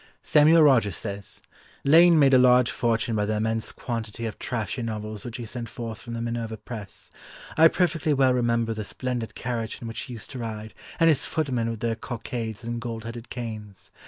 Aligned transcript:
Samuel 0.23 0.63
Rogers 0.63 0.97
says, 0.97 1.43
"Lane 1.85 2.17
made 2.17 2.33
a 2.33 2.39
large 2.39 2.71
fortune 2.71 3.15
by 3.15 3.27
the 3.27 3.35
immense 3.35 3.71
quantity 3.71 4.25
of 4.25 4.39
trashy 4.39 4.81
novels 4.81 5.23
which 5.23 5.37
he 5.37 5.45
sent 5.45 5.69
forth 5.69 6.01
from 6.01 6.15
the 6.15 6.23
Minerva 6.23 6.57
press. 6.57 7.11
I 7.55 7.67
perfectly 7.67 8.11
well 8.11 8.33
remember 8.33 8.73
the 8.73 8.83
splendid 8.83 9.35
carriage 9.35 9.77
in 9.79 9.87
which 9.87 9.99
he 9.99 10.13
used 10.13 10.31
to 10.31 10.39
ride, 10.39 10.73
and 10.99 11.07
his 11.07 11.25
footmen 11.27 11.69
with 11.69 11.81
their 11.81 11.95
cockades 11.95 12.63
and 12.63 12.81
gold 12.81 13.03
headed 13.03 13.29
canes. 13.29 13.91